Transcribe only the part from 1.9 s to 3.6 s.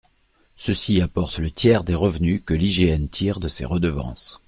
revenus que l’IGN tire de